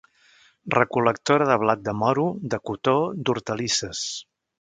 Recol·lectora 0.75 1.45
de 1.49 1.57
blat 1.63 1.83
de 1.87 1.93
moro, 2.03 2.23
de 2.55 2.59
cotó, 2.71 2.95
d'hortalisses. 3.29 4.01